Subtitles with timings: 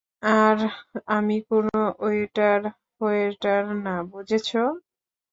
[0.39, 0.57] আর
[1.09, 4.49] আমি কোনো ওয়েটার-ফোয়েটার না, বুঝেছ?